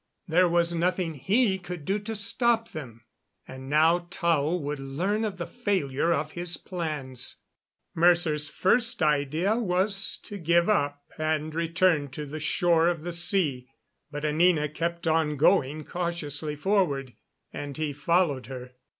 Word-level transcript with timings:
There 0.27 0.49
was 0.49 0.73
nothing 0.73 1.13
he 1.13 1.59
could 1.59 1.85
do 1.85 1.99
to 1.99 2.15
stop 2.15 2.69
them. 2.71 3.05
And 3.47 3.69
now 3.69 4.07
Tao 4.09 4.55
would 4.55 4.79
learn 4.79 5.23
of 5.23 5.37
the 5.37 5.45
failure 5.45 6.11
of 6.11 6.31
his 6.31 6.57
plans. 6.57 7.35
Mercer's 7.93 8.49
first 8.49 9.03
idea 9.03 9.57
was 9.57 10.17
to 10.23 10.39
give 10.39 10.67
up 10.67 11.03
and 11.19 11.53
return 11.53 12.07
to 12.13 12.25
the 12.25 12.39
shore 12.39 12.87
of 12.87 13.03
the 13.03 13.13
sea; 13.13 13.69
but 14.09 14.25
Anina 14.25 14.67
kept 14.69 15.05
on 15.05 15.37
going 15.37 15.83
cautiously 15.83 16.55
forward, 16.55 17.13
and 17.53 17.77
he 17.77 17.93
followed 17.93 18.47
her. 18.47 18.71